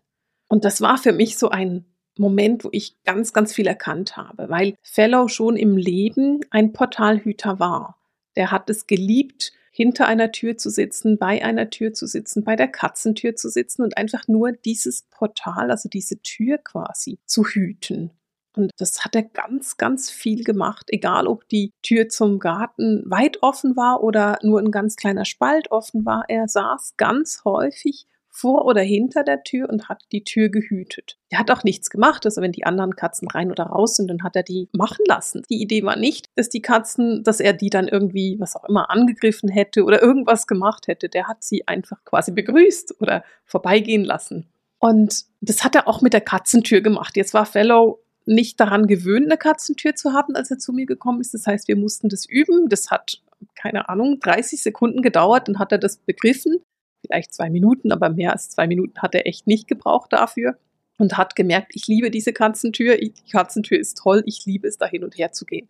Und 0.48 0.64
das 0.64 0.80
war 0.80 0.98
für 0.98 1.12
mich 1.12 1.36
so 1.36 1.48
ein 1.48 1.84
Moment, 2.18 2.64
wo 2.64 2.68
ich 2.72 3.02
ganz, 3.04 3.32
ganz 3.32 3.52
viel 3.52 3.66
erkannt 3.66 4.16
habe, 4.16 4.48
weil 4.48 4.74
Fellow 4.82 5.28
schon 5.28 5.56
im 5.56 5.76
Leben 5.76 6.40
ein 6.50 6.72
Portalhüter 6.72 7.58
war. 7.58 7.98
Der 8.36 8.50
hat 8.50 8.70
es 8.70 8.86
geliebt, 8.86 9.52
hinter 9.76 10.06
einer 10.06 10.32
Tür 10.32 10.56
zu 10.56 10.70
sitzen, 10.70 11.18
bei 11.18 11.44
einer 11.44 11.68
Tür 11.68 11.92
zu 11.92 12.06
sitzen, 12.06 12.44
bei 12.44 12.56
der 12.56 12.68
Katzentür 12.68 13.36
zu 13.36 13.50
sitzen 13.50 13.82
und 13.82 13.98
einfach 13.98 14.26
nur 14.26 14.52
dieses 14.52 15.02
Portal, 15.10 15.70
also 15.70 15.90
diese 15.90 16.18
Tür 16.22 16.56
quasi 16.56 17.18
zu 17.26 17.44
hüten. 17.44 18.10
Und 18.56 18.70
das 18.78 19.04
hat 19.04 19.14
er 19.14 19.24
ganz, 19.24 19.76
ganz 19.76 20.10
viel 20.10 20.44
gemacht, 20.44 20.86
egal 20.88 21.26
ob 21.26 21.46
die 21.48 21.72
Tür 21.82 22.08
zum 22.08 22.38
Garten 22.38 23.02
weit 23.04 23.42
offen 23.42 23.76
war 23.76 24.02
oder 24.02 24.38
nur 24.42 24.60
ein 24.60 24.70
ganz 24.70 24.96
kleiner 24.96 25.26
Spalt 25.26 25.70
offen 25.70 26.06
war. 26.06 26.24
Er 26.28 26.48
saß 26.48 26.94
ganz 26.96 27.42
häufig 27.44 28.06
vor 28.36 28.66
oder 28.66 28.82
hinter 28.82 29.24
der 29.24 29.42
Tür 29.42 29.70
und 29.70 29.88
hat 29.88 30.02
die 30.12 30.22
Tür 30.22 30.50
gehütet. 30.50 31.16
Er 31.30 31.38
hat 31.38 31.50
auch 31.50 31.64
nichts 31.64 31.88
gemacht, 31.88 32.26
also 32.26 32.42
wenn 32.42 32.52
die 32.52 32.66
anderen 32.66 32.94
Katzen 32.94 33.28
rein 33.28 33.50
oder 33.50 33.64
raus 33.64 33.96
sind, 33.96 34.08
dann 34.08 34.22
hat 34.22 34.36
er 34.36 34.42
die 34.42 34.68
machen 34.72 35.04
lassen. 35.08 35.42
Die 35.48 35.62
Idee 35.62 35.82
war 35.84 35.96
nicht, 35.96 36.26
dass 36.34 36.50
die 36.50 36.60
Katzen, 36.60 37.24
dass 37.24 37.40
er 37.40 37.54
die 37.54 37.70
dann 37.70 37.88
irgendwie, 37.88 38.36
was 38.38 38.54
auch 38.54 38.64
immer, 38.64 38.90
angegriffen 38.90 39.48
hätte 39.48 39.84
oder 39.84 40.02
irgendwas 40.02 40.46
gemacht 40.46 40.86
hätte. 40.86 41.08
Der 41.08 41.28
hat 41.28 41.42
sie 41.42 41.66
einfach 41.66 42.04
quasi 42.04 42.30
begrüßt 42.30 43.00
oder 43.00 43.24
vorbeigehen 43.46 44.04
lassen. 44.04 44.46
Und 44.78 45.24
das 45.40 45.64
hat 45.64 45.74
er 45.74 45.88
auch 45.88 46.02
mit 46.02 46.12
der 46.12 46.20
Katzentür 46.20 46.82
gemacht. 46.82 47.16
Jetzt 47.16 47.32
war 47.32 47.46
Fellow 47.46 48.00
nicht 48.26 48.60
daran 48.60 48.86
gewöhnt, 48.86 49.26
eine 49.26 49.38
Katzentür 49.38 49.94
zu 49.94 50.12
haben, 50.12 50.36
als 50.36 50.50
er 50.50 50.58
zu 50.58 50.72
mir 50.74 50.84
gekommen 50.84 51.22
ist. 51.22 51.32
Das 51.32 51.46
heißt, 51.46 51.68
wir 51.68 51.76
mussten 51.76 52.10
das 52.10 52.26
üben. 52.26 52.68
Das 52.68 52.90
hat, 52.90 53.22
keine 53.54 53.88
Ahnung, 53.88 54.20
30 54.20 54.62
Sekunden 54.62 55.00
gedauert, 55.00 55.48
dann 55.48 55.58
hat 55.58 55.72
er 55.72 55.78
das 55.78 55.96
begriffen 55.96 56.60
vielleicht 57.00 57.34
zwei 57.34 57.50
Minuten, 57.50 57.92
aber 57.92 58.10
mehr 58.10 58.32
als 58.32 58.50
zwei 58.50 58.66
Minuten 58.66 59.00
hat 59.00 59.14
er 59.14 59.26
echt 59.26 59.46
nicht 59.46 59.68
gebraucht 59.68 60.12
dafür 60.12 60.58
und 60.98 61.16
hat 61.16 61.36
gemerkt, 61.36 61.72
ich 61.74 61.86
liebe 61.86 62.10
diese 62.10 62.32
Katzentür, 62.32 62.96
die 62.96 63.12
Katzentür 63.30 63.78
ist 63.78 63.98
toll, 63.98 64.22
ich 64.26 64.44
liebe 64.46 64.68
es, 64.68 64.78
da 64.78 64.86
hin 64.86 65.04
und 65.04 65.18
her 65.18 65.32
zu 65.32 65.44
gehen. 65.44 65.68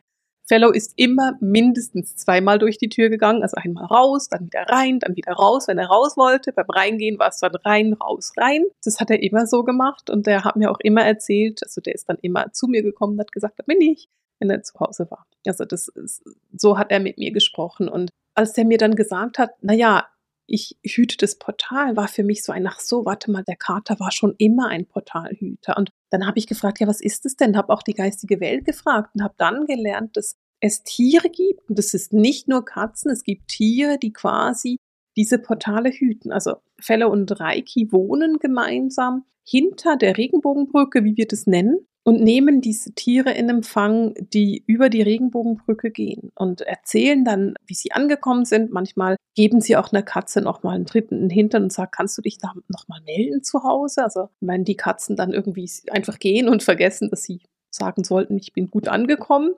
Fellow 0.49 0.71
ist 0.71 0.92
immer 0.97 1.33
mindestens 1.40 2.14
zweimal 2.14 2.59
durch 2.59 2.78
die 2.78 2.88
Tür 2.88 3.09
gegangen, 3.09 3.42
also 3.42 3.56
einmal 3.56 3.87
raus, 3.87 4.28
dann 4.28 4.47
wieder 4.47 4.62
rein, 4.68 5.00
dann 5.00 5.16
wieder 5.16 5.33
raus, 5.33 5.66
wenn 5.66 5.78
er 5.78 5.88
raus 5.88 6.16
wollte. 6.16 6.52
Beim 6.52 6.66
Reingehen 6.68 7.18
war 7.18 7.28
es 7.28 7.40
dann 7.40 7.54
rein, 7.56 7.95
raus, 7.95 8.33
rein. 8.37 8.64
Das 8.85 9.00
hat 9.00 9.11
er 9.11 9.23
immer 9.23 9.47
so 9.47 9.64
gemacht 9.64 10.09
und 10.09 10.28
der 10.28 10.45
hat 10.45 10.54
mir 10.54 10.71
auch 10.71 10.78
immer 10.80 11.04
erzählt, 11.04 11.64
also 11.64 11.80
der 11.80 11.97
ist 11.97 12.09
dann 12.09 12.18
immer 12.23 12.52
zu 12.52 12.68
mir 12.68 12.83
gekommen 12.83 13.14
und 13.14 13.21
hat 13.21 13.33
gesagt, 13.33 13.59
da 13.59 13.64
bin 13.66 13.80
ich, 13.80 14.09
wenn 14.38 14.49
er 14.49 14.62
zu 14.62 14.78
Hause 14.78 15.11
war. 15.11 15.26
Also 15.47 15.64
das 15.64 15.88
ist, 15.88 16.23
so 16.56 16.78
hat 16.78 16.92
er 16.92 17.00
mit 17.00 17.18
mir 17.18 17.33
gesprochen 17.33 17.88
und 17.88 18.11
als 18.35 18.52
der 18.52 18.66
mir 18.66 18.78
dann 18.78 18.95
gesagt 18.95 19.38
hat, 19.38 19.50
na 19.62 19.73
ja, 19.73 20.06
ich 20.46 20.76
hüte 20.82 21.16
das 21.16 21.36
Portal, 21.36 21.96
war 21.96 22.08
für 22.08 22.22
mich 22.22 22.44
so 22.44 22.52
ein, 22.52 22.66
ach 22.66 22.80
so, 22.80 23.04
warte 23.04 23.30
mal, 23.30 23.42
der 23.44 23.56
Kater 23.56 23.98
war 23.98 24.12
schon 24.12 24.34
immer 24.38 24.68
ein 24.68 24.86
Portalhüter. 24.86 25.76
Und 25.76 25.90
dann 26.10 26.26
habe 26.26 26.38
ich 26.38 26.46
gefragt, 26.46 26.80
ja, 26.80 26.86
was 26.86 27.00
ist 27.00 27.26
es 27.26 27.36
denn? 27.36 27.56
Habe 27.56 27.72
auch 27.72 27.82
die 27.82 27.94
geistige 27.94 28.40
Welt 28.40 28.64
gefragt 28.64 29.10
und 29.14 29.22
habe 29.22 29.34
dann 29.38 29.66
gelernt, 29.66 30.16
dass 30.16 30.36
es 30.60 30.82
Tiere 30.84 31.28
gibt. 31.28 31.68
Und 31.68 31.78
es 31.78 31.94
ist 31.94 32.12
nicht 32.12 32.48
nur 32.48 32.64
Katzen, 32.64 33.10
es 33.10 33.24
gibt 33.24 33.48
Tiere, 33.48 33.98
die 33.98 34.12
quasi 34.12 34.78
diese 35.16 35.38
Portale 35.38 35.90
hüten. 35.90 36.32
Also 36.32 36.56
Felle 36.78 37.08
und 37.08 37.40
Reiki 37.40 37.90
wohnen 37.90 38.38
gemeinsam 38.38 39.24
hinter 39.44 39.96
der 39.96 40.16
Regenbogenbrücke, 40.16 41.04
wie 41.04 41.16
wir 41.16 41.26
das 41.26 41.46
nennen 41.46 41.86
und 42.06 42.22
nehmen 42.22 42.60
diese 42.60 42.92
Tiere 42.92 43.32
in 43.32 43.48
Empfang, 43.48 44.14
die 44.32 44.62
über 44.68 44.90
die 44.90 45.02
Regenbogenbrücke 45.02 45.90
gehen 45.90 46.30
und 46.36 46.60
erzählen 46.60 47.25
dann, 47.25 47.54
wie 47.66 47.75
sie 47.75 47.90
angekommen 47.90 48.44
sind. 48.44 48.70
Manchmal 48.70 49.16
geben 49.34 49.60
sie 49.60 49.76
auch 49.76 49.92
einer 49.92 50.04
Katze 50.04 50.40
nochmal 50.40 50.76
einen 50.76 50.86
Tritt 50.86 51.10
in 51.10 51.22
den 51.22 51.30
Hintern 51.30 51.64
und 51.64 51.72
sagen, 51.72 51.90
kannst 51.90 52.16
du 52.16 52.22
dich 52.22 52.38
da 52.38 52.54
nochmal 52.68 53.00
melden 53.04 53.42
zu 53.42 53.64
Hause? 53.64 54.04
Also, 54.04 54.28
wenn 54.38 54.62
die 54.62 54.76
Katzen 54.76 55.16
dann 55.16 55.32
irgendwie 55.32 55.68
einfach 55.90 56.20
gehen 56.20 56.48
und 56.48 56.62
vergessen, 56.62 57.10
dass 57.10 57.25
sie 57.25 57.40
sagen 57.70 58.04
sollten, 58.04 58.38
ich 58.38 58.52
bin 58.52 58.70
gut 58.70 58.86
angekommen. 58.86 59.54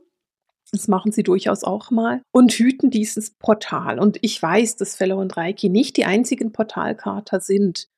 Das 0.72 0.88
machen 0.88 1.12
sie 1.12 1.22
durchaus 1.22 1.64
auch 1.64 1.90
mal 1.90 2.22
und 2.32 2.52
hüten 2.52 2.90
dieses 2.90 3.30
Portal. 3.30 3.98
Und 3.98 4.18
ich 4.22 4.42
weiß, 4.42 4.76
dass 4.76 4.96
Fellow 4.96 5.20
und 5.20 5.36
Reiki 5.36 5.68
nicht 5.68 5.98
die 5.98 6.06
einzigen 6.06 6.52
Portalkater 6.52 7.40
sind. 7.40 7.88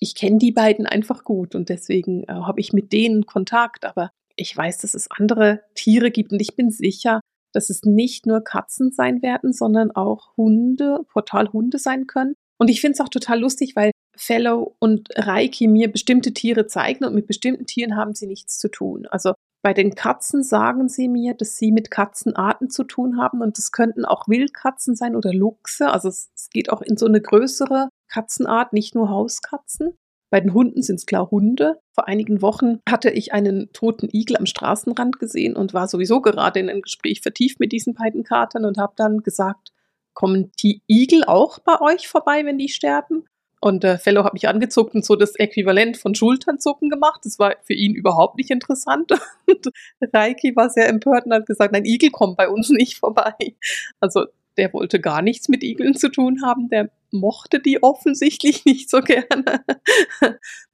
Ich 0.00 0.14
kenne 0.14 0.38
die 0.38 0.52
beiden 0.52 0.86
einfach 0.86 1.24
gut 1.24 1.54
und 1.54 1.68
deswegen 1.68 2.24
äh, 2.24 2.32
habe 2.32 2.60
ich 2.60 2.72
mit 2.72 2.92
denen 2.92 3.26
Kontakt. 3.26 3.84
Aber 3.84 4.10
ich 4.36 4.56
weiß, 4.56 4.78
dass 4.78 4.94
es 4.94 5.10
andere 5.10 5.62
Tiere 5.74 6.10
gibt 6.10 6.32
und 6.32 6.40
ich 6.40 6.54
bin 6.54 6.70
sicher, 6.70 7.20
dass 7.52 7.70
es 7.70 7.82
nicht 7.82 8.26
nur 8.26 8.42
Katzen 8.42 8.92
sein 8.92 9.22
werden, 9.22 9.52
sondern 9.52 9.90
auch 9.90 10.36
Hunde, 10.36 11.00
Portalhunde 11.12 11.78
sein 11.78 12.06
können. 12.06 12.34
Und 12.58 12.68
ich 12.68 12.80
finde 12.80 12.94
es 12.94 13.00
auch 13.00 13.08
total 13.08 13.40
lustig, 13.40 13.74
weil 13.76 13.92
Fellow 14.16 14.76
und 14.80 15.08
Reiki 15.14 15.68
mir 15.68 15.90
bestimmte 15.90 16.34
Tiere 16.34 16.66
zeigen 16.66 17.04
und 17.04 17.14
mit 17.14 17.26
bestimmten 17.26 17.66
Tieren 17.66 17.96
haben 17.96 18.14
sie 18.14 18.26
nichts 18.26 18.58
zu 18.58 18.68
tun. 18.68 19.06
Also 19.06 19.34
bei 19.62 19.74
den 19.74 19.94
Katzen 19.94 20.42
sagen 20.42 20.88
sie 20.88 21.08
mir, 21.08 21.34
dass 21.34 21.56
sie 21.56 21.72
mit 21.72 21.90
Katzenarten 21.90 22.70
zu 22.70 22.84
tun 22.84 23.18
haben 23.18 23.40
und 23.40 23.58
das 23.58 23.72
könnten 23.72 24.04
auch 24.04 24.28
Wildkatzen 24.28 24.94
sein 24.94 25.16
oder 25.16 25.32
Luchse. 25.32 25.90
Also 25.90 26.08
es, 26.08 26.30
es 26.34 26.50
geht 26.50 26.70
auch 26.70 26.82
in 26.82 26.96
so 26.96 27.06
eine 27.06 27.20
größere 27.20 27.88
Katzenart, 28.08 28.72
nicht 28.72 28.94
nur 28.94 29.08
Hauskatzen. 29.08 29.96
Bei 30.30 30.40
den 30.40 30.52
Hunden 30.52 30.82
sind 30.82 30.96
es 30.96 31.06
klar 31.06 31.30
Hunde. 31.30 31.80
Vor 31.94 32.06
einigen 32.06 32.42
Wochen 32.42 32.80
hatte 32.88 33.10
ich 33.10 33.32
einen 33.32 33.72
toten 33.72 34.08
Igel 34.12 34.36
am 34.36 34.46
Straßenrand 34.46 35.18
gesehen 35.18 35.56
und 35.56 35.72
war 35.72 35.88
sowieso 35.88 36.20
gerade 36.20 36.60
in 36.60 36.68
ein 36.68 36.82
Gespräch 36.82 37.22
vertieft 37.22 37.60
mit 37.60 37.72
diesen 37.72 37.94
beiden 37.94 38.24
Katern 38.24 38.64
und 38.64 38.78
habe 38.78 38.92
dann 38.96 39.18
gesagt, 39.18 39.72
kommen 40.12 40.50
die 40.62 40.82
Igel 40.86 41.24
auch 41.24 41.60
bei 41.60 41.80
euch 41.80 42.08
vorbei, 42.08 42.44
wenn 42.44 42.58
die 42.58 42.68
sterben? 42.68 43.24
Und 43.60 43.82
der 43.82 43.98
Fellow 43.98 44.22
hat 44.22 44.34
mich 44.34 44.48
angezuckt 44.48 44.94
und 44.94 45.04
so 45.04 45.16
das 45.16 45.34
Äquivalent 45.34 45.96
von 45.96 46.14
Schulternzucken 46.14 46.90
gemacht. 46.90 47.20
Das 47.24 47.38
war 47.38 47.56
für 47.62 47.74
ihn 47.74 47.94
überhaupt 47.94 48.36
nicht 48.36 48.50
interessant. 48.50 49.10
Und 49.46 49.70
Reiki 50.12 50.54
war 50.54 50.70
sehr 50.70 50.88
empört 50.88 51.26
und 51.26 51.32
hat 51.32 51.46
gesagt, 51.46 51.72
nein, 51.72 51.84
Igel 51.84 52.10
kommen 52.10 52.36
bei 52.36 52.48
uns 52.48 52.70
nicht 52.70 52.98
vorbei. 52.98 53.34
Also 53.98 54.26
der 54.58 54.72
wollte 54.72 55.00
gar 55.00 55.22
nichts 55.22 55.48
mit 55.48 55.62
Igeln 55.62 55.94
zu 55.94 56.10
tun 56.10 56.42
haben. 56.44 56.68
Der 56.68 56.90
mochte 57.10 57.60
die 57.60 57.82
offensichtlich 57.82 58.64
nicht 58.66 58.90
so 58.90 59.00
gerne. 59.00 59.64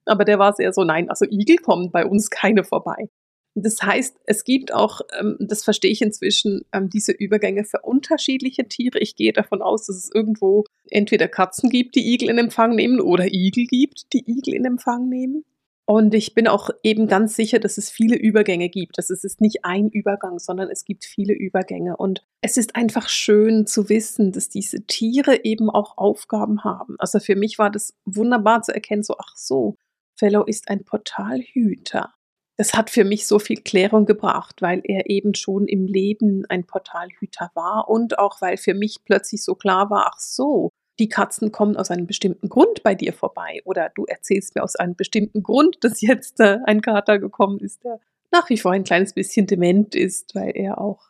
Aber 0.04 0.24
der 0.24 0.38
war 0.38 0.54
sehr 0.54 0.72
so, 0.72 0.84
nein, 0.84 1.08
also 1.08 1.24
Igel 1.26 1.56
kommen 1.56 1.90
bei 1.90 2.04
uns 2.04 2.30
keine 2.30 2.64
vorbei. 2.64 3.08
Das 3.56 3.80
heißt, 3.80 4.16
es 4.26 4.42
gibt 4.42 4.74
auch, 4.74 5.00
ähm, 5.18 5.36
das 5.38 5.62
verstehe 5.62 5.92
ich 5.92 6.02
inzwischen, 6.02 6.62
ähm, 6.72 6.90
diese 6.90 7.12
Übergänge 7.12 7.64
für 7.64 7.80
unterschiedliche 7.82 8.66
Tiere. 8.66 8.98
Ich 8.98 9.14
gehe 9.14 9.32
davon 9.32 9.62
aus, 9.62 9.86
dass 9.86 9.96
es 9.96 10.10
irgendwo 10.12 10.64
entweder 10.90 11.28
Katzen 11.28 11.70
gibt, 11.70 11.94
die 11.94 12.12
Igel 12.12 12.30
in 12.30 12.38
Empfang 12.38 12.74
nehmen 12.74 13.00
oder 13.00 13.32
Igel 13.32 13.66
gibt, 13.66 14.12
die 14.12 14.24
Igel 14.26 14.54
in 14.54 14.64
Empfang 14.64 15.08
nehmen. 15.08 15.44
Und 15.86 16.14
ich 16.14 16.32
bin 16.32 16.48
auch 16.48 16.70
eben 16.82 17.08
ganz 17.08 17.36
sicher, 17.36 17.58
dass 17.58 17.76
es 17.76 17.90
viele 17.90 18.16
Übergänge 18.16 18.70
gibt. 18.70 18.96
Dass 18.96 19.10
es 19.10 19.22
ist 19.22 19.40
nicht 19.42 19.64
ein 19.64 19.90
Übergang, 19.90 20.38
sondern 20.38 20.70
es 20.70 20.84
gibt 20.84 21.04
viele 21.04 21.34
Übergänge. 21.34 21.96
Und 21.96 22.26
es 22.40 22.56
ist 22.56 22.74
einfach 22.74 23.08
schön 23.08 23.66
zu 23.66 23.90
wissen, 23.90 24.32
dass 24.32 24.48
diese 24.48 24.86
Tiere 24.86 25.44
eben 25.44 25.68
auch 25.68 25.98
Aufgaben 25.98 26.64
haben. 26.64 26.96
Also 26.98 27.18
für 27.20 27.36
mich 27.36 27.58
war 27.58 27.70
das 27.70 27.94
wunderbar 28.06 28.62
zu 28.62 28.74
erkennen, 28.74 29.02
so, 29.02 29.16
ach 29.18 29.36
so, 29.36 29.76
Fellow 30.16 30.44
ist 30.44 30.68
ein 30.68 30.84
Portalhüter. 30.84 32.14
Das 32.56 32.74
hat 32.74 32.88
für 32.88 33.04
mich 33.04 33.26
so 33.26 33.38
viel 33.38 33.60
Klärung 33.60 34.06
gebracht, 34.06 34.62
weil 34.62 34.80
er 34.84 35.10
eben 35.10 35.34
schon 35.34 35.66
im 35.66 35.86
Leben 35.86 36.44
ein 36.48 36.64
Portalhüter 36.64 37.50
war 37.54 37.88
und 37.88 38.18
auch 38.18 38.40
weil 38.40 38.56
für 38.56 38.74
mich 38.74 38.98
plötzlich 39.04 39.42
so 39.42 39.56
klar 39.56 39.90
war, 39.90 40.12
ach 40.14 40.20
so, 40.20 40.70
die 40.98 41.08
Katzen 41.08 41.52
kommen 41.52 41.76
aus 41.76 41.90
einem 41.90 42.06
bestimmten 42.06 42.48
Grund 42.48 42.82
bei 42.82 42.94
dir 42.94 43.12
vorbei 43.12 43.60
oder 43.64 43.90
du 43.94 44.04
erzählst 44.04 44.54
mir 44.54 44.62
aus 44.62 44.76
einem 44.76 44.94
bestimmten 44.94 45.42
Grund, 45.42 45.78
dass 45.82 46.00
jetzt 46.00 46.40
äh, 46.40 46.58
ein 46.64 46.80
Kater 46.80 47.18
gekommen 47.18 47.58
ist, 47.60 47.84
der 47.84 48.00
nach 48.34 48.50
wie 48.50 48.58
vor 48.58 48.72
ein 48.72 48.84
kleines 48.84 49.12
bisschen 49.12 49.46
dement 49.46 49.94
ist, 49.94 50.34
weil 50.34 50.52
er 50.56 50.80
auch, 50.80 51.00